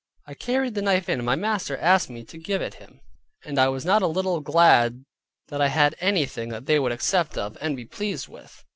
[0.25, 3.01] I carried the knife in, and my master asked me to give it him,
[3.45, 5.05] and I was not a little glad
[5.49, 8.65] that I had anything that they would accept of, and be pleased with.